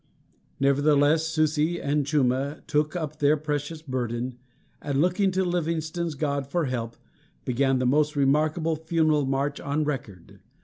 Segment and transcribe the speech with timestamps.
[0.59, 4.33] Nevertheless, Susi and Chuma took up their precious burden,
[4.81, 6.97] and, looking to Livingstone's God for help,
[7.45, 10.39] began the most remarkable funeral march on record.